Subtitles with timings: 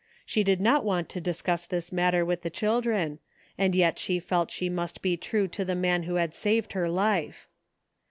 [0.25, 3.19] She did not want to discuss this matter with the children,
[3.55, 6.73] and yet she felt that she must be true to the man who had saved
[6.73, 7.47] her life.